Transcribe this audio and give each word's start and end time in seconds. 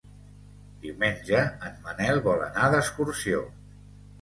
Diumenge 0.85 1.43
en 1.69 1.77
Manel 1.89 2.25
vol 2.29 2.43
anar 2.47 2.73
d'excursió. 2.77 3.45